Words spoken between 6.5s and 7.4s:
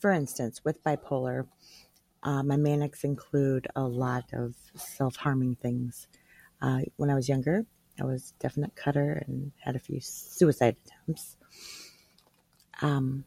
Uh, when I was